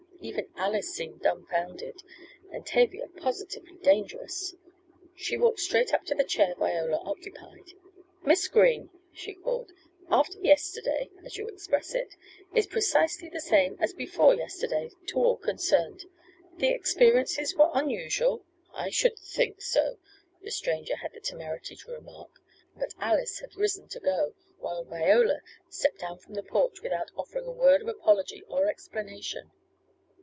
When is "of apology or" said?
27.81-28.67